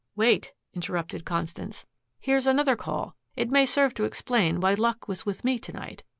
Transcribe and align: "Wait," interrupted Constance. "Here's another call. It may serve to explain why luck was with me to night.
"Wait," 0.15 0.51
interrupted 0.73 1.25
Constance. 1.25 1.85
"Here's 2.19 2.47
another 2.47 2.75
call. 2.75 3.15
It 3.35 3.51
may 3.51 3.67
serve 3.67 3.93
to 3.93 4.03
explain 4.03 4.59
why 4.59 4.73
luck 4.73 5.07
was 5.07 5.27
with 5.27 5.43
me 5.43 5.59
to 5.59 5.73
night. 5.73 6.03